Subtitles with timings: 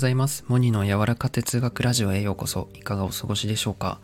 [0.00, 0.44] ございます。
[0.48, 2.70] モニの柔らか哲学ラジオへようこそ。
[2.72, 4.00] いかがお過ごしでしょうか？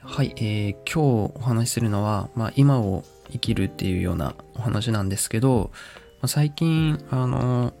[0.00, 5.70] はい、えー、今日お話しするのは、まあ、今を生きるっていうようなお話なんですけど、
[6.14, 7.72] まあ、最近、あの、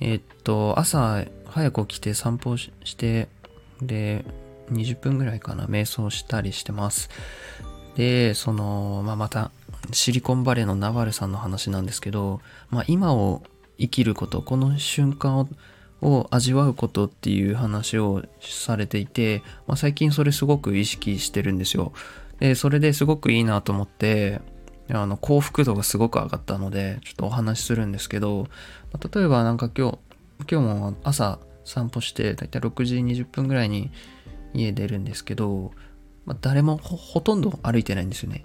[0.00, 3.28] えー、っと、朝早く起きて散歩して、
[3.80, 4.26] で、
[4.70, 7.08] 20分ぐらいかな、瞑想したりしてます。
[7.96, 9.50] で、その、まあ、また、
[9.92, 13.42] シリコンバレーのナバルさんの話なんですけど、まあ、今を
[13.80, 15.48] 生きることこの瞬間
[16.02, 21.92] を味わうことっていう話をされていて、まあ、最近それすごく意識してるんですよ。
[22.38, 24.40] で、それですごくいいなと思って、
[24.90, 28.48] あの、幸福度がすごく上がったので、ちょっとお話しするんですけど、
[29.14, 29.98] 例えばなんか今日、
[30.50, 33.90] 今日も朝散歩して、だいたい6時20分ぐらいに
[34.54, 35.72] 家出るんですけど、
[36.24, 38.42] まあ、誰もほとんど歩いてないんですよね。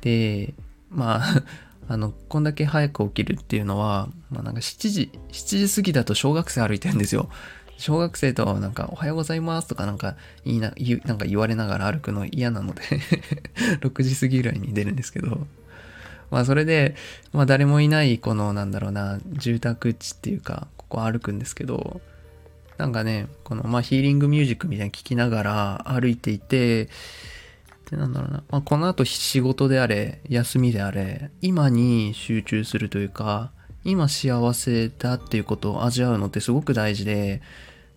[0.00, 0.54] で、
[0.90, 1.42] まあ
[1.90, 7.28] あの、こんだけ早く起きるっていうのは、まあなんか7時、7時過ぎだと小学生歩いてるんですよ。
[7.78, 10.72] 小学生となんかおはようございますとかなんか言いな、
[11.04, 12.82] なんか言われながら歩くの嫌なので
[13.82, 15.48] 6時過ぎぐらいに出るんですけど、
[16.30, 16.94] まあそれで、
[17.32, 22.00] まあ誰もいないこのなんだろうな、住宅地っていうか、ここ歩くんですけど、
[22.78, 26.88] なんかね、このまあヒーリングミュージックみたいに聞きながら歩いていて、
[27.90, 28.44] で、なんだろうな。
[28.50, 33.50] まあ、この後仕事であれ、休みであれ、今に集中するというか、
[33.84, 37.40] 今幸せだっていうことを味わうのってすごく大事で、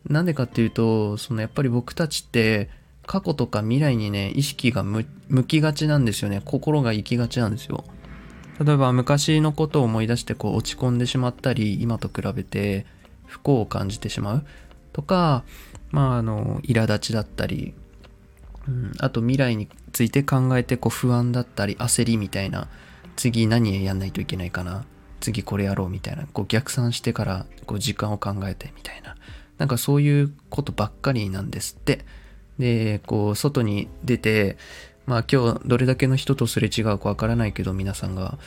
[0.10, 2.70] なんでかっていうと、そのやっぱり僕たちって
[3.06, 5.06] 過去とか未来にね、意識が向
[5.46, 6.42] きがちなんですよね。
[6.44, 7.84] 心が行きがちなんですよ。
[8.64, 12.86] 例えば昔のことを思い出してこう落ち込んでしまったり、今と比べて
[13.26, 14.46] 不幸を感じてしまう
[14.94, 15.44] とか、
[15.92, 17.74] まああの、苛立ちだったり、
[19.00, 22.68] あと未来について考えてこう不安だったり焦りみたいな
[23.16, 24.86] 次何やんないといけないかな。
[25.20, 26.26] 次これやろうみたいな。
[26.34, 29.16] こう逆算してからこう時間を考えてみたいな。
[29.58, 32.06] なんかそういうことばっかりなんですって。
[32.60, 34.58] でこう外に出て
[35.06, 38.38] まあ今日どれだけの人とすれ違うかわからないけど皆さんが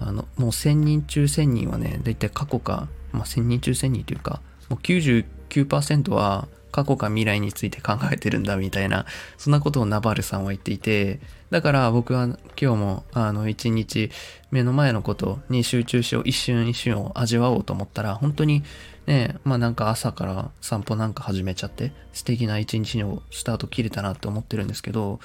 [0.00, 9.06] あのもう1000人中1000人はねだいたい過去か、まあ、1000人中1000人というかもう99%は過去か未来について考えてるんだみたいな、
[9.38, 11.20] そんなことをナバルさんは言っていて、
[11.50, 14.10] だから僕は今日もあの一日
[14.50, 18.64] 目の前のことに集中しよう、一瞬一瞬を味わおうと思ったら、本当に
[19.06, 25.20] ね、まあなんか朝から散歩なんか始めちゃって、素敵な一日のスタート切れたなって思ってるんですけど、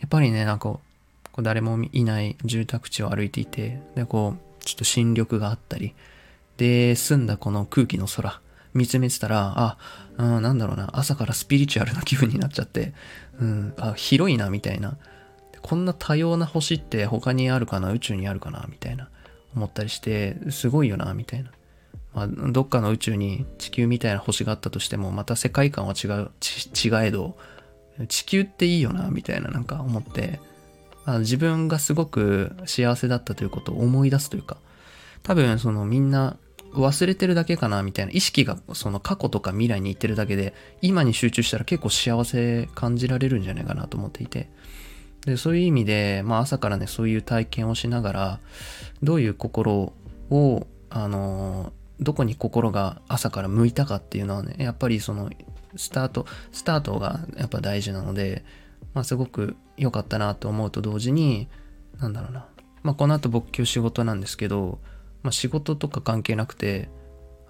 [0.00, 0.80] やっぱりね、なんかこ
[1.38, 5.94] う誰もいない住宅地を歩いていて、で、こう、ちょっと新緑があったり、
[6.56, 8.40] で、澄んだこの空気の空、
[8.74, 9.78] 見つめてたら、あ、
[10.18, 12.92] うん、なんだろうな、朝からスピリチュアルな気分になっちゃって、
[13.40, 14.96] うん、あ、広いな、みたいな。
[15.62, 19.08] こんな多様な星って他にあるかな、宇宙にあるかな、みたいな、
[19.54, 21.50] 思ったりして、すごいよな、みたいな。
[22.14, 27.36] まあ、どっかの宇宙に地球みたいな星があったとしても、また世界観は違う、ち違えど、
[28.08, 30.40] 地球っていいよな、みたいななんか思って、
[31.04, 34.58] あ自分がすごく幸せだったということを思い出すというか、
[35.22, 36.36] 多分そのみんな
[36.72, 38.12] 忘れてるだけかなみたいな。
[38.12, 44.48] 意識がその過去とか未来に行ってるだけで今に集中したら結構幸せ感じられるんじゃないかなと思っていて。
[45.26, 48.40] でそういう意味で、まあ、朝からねそういう体験をしながら
[49.02, 49.92] どういう心
[50.30, 55.30] をあのどこに心が朝から向いたかっていうのはねやっぱりその
[55.76, 58.44] スタートスタートがやっぱ大事なので、
[58.94, 61.48] まあ、すごく良かったなと思うと同時に
[62.00, 62.46] なんだろうな、
[62.82, 64.78] まあ、この後僕今日仕事なんですけど
[65.22, 66.88] まあ、仕事とか関係なくて、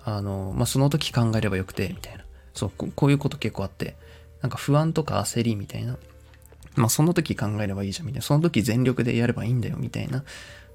[0.05, 2.25] あの、まあ、その時考えればよくて、みたいな。
[2.55, 3.97] そう、こういうこと結構あって、
[4.43, 5.97] なんか不安とか焦りみたいな。
[6.77, 8.23] まあ、その時考えればいいじゃん、みたいな。
[8.23, 10.25] その時全力でやればいいんだよ、みたいな。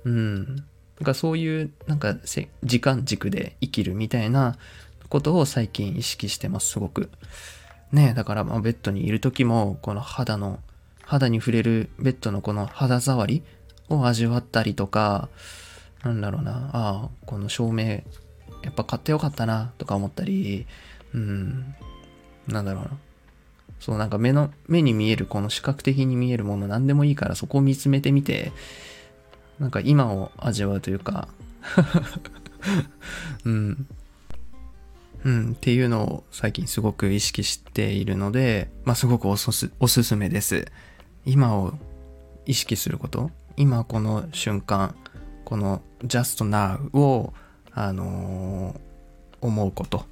[0.03, 0.55] うん。
[0.55, 0.65] なん
[1.05, 2.15] かそういう、なんか
[2.63, 4.57] 時間軸で生きるみたいな
[5.09, 7.09] ことを最近意識してます、すごく。
[7.91, 10.59] ねだからまあベッドにいる時も、この肌の、
[11.01, 13.43] 肌に触れるベッドのこの肌触り
[13.89, 15.29] を味わったりとか、
[16.03, 18.03] なんだろうな、ああ、この照明、
[18.63, 20.65] やっぱ買ってよかったな、とか思ったり、
[21.13, 21.75] うん、
[22.47, 22.91] なんだろうな。
[23.79, 28.51] そう、なんか目の、目に見える、この視覚的に見えるもの何でもいいからそこを見つめてみて、
[29.59, 31.27] なんか今を味わうというか
[33.45, 33.87] うん。
[35.23, 40.65] うん、っていうのを最近すごく意識しているので、まあすごくおすおすすめです。
[41.25, 41.73] 今を
[42.45, 44.95] 意識すること、今この瞬間、
[45.45, 47.33] この just now を、
[47.71, 48.79] あのー、
[49.41, 50.05] 思うこと。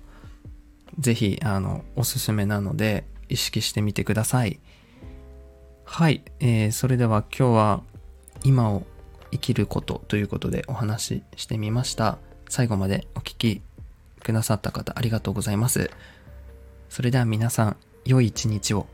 [1.00, 4.60] ぜひ、あの、おすすめなので、意識してみてください。
[5.86, 7.84] はい、えー、それでは今日は
[8.44, 8.84] 今を
[9.32, 12.18] 生きることということでお話ししてみました。
[12.50, 13.62] 最後までお聴き
[14.24, 15.90] くださった方ありがとうございます。
[16.90, 18.88] それでは皆さん、良い一日を。